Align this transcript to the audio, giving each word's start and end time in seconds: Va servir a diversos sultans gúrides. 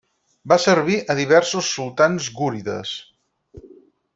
Va 0.53 0.55
servir 0.61 0.95
a 1.13 1.15
diversos 1.19 1.69
sultans 1.75 2.31
gúrides. 2.41 2.95